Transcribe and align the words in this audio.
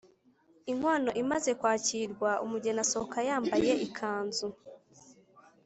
Inkwano 0.71 1.11
imaze 1.21 1.51
kwakirwa 1.59 2.31
umugeni 2.45 2.79
asohoka 2.85 3.17
yambaye 3.27 3.71
ikanzu 3.87 4.47